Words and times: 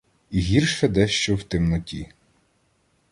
І 0.31 0.39
гірше 0.39 0.87
дещо 0.87 1.35
в 1.35 1.43
темноті. 1.43 2.07